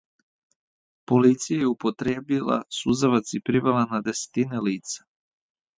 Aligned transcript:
Полиција 1.11 1.59
је 1.63 1.67
употријебила 1.73 2.59
сузавац 2.81 3.39
и 3.39 3.45
привела 3.51 3.87
на 3.95 4.05
десетине 4.11 4.67
лица. 4.71 5.09